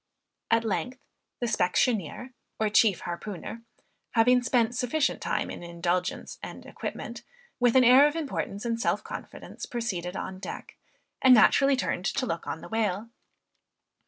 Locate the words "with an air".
7.59-8.07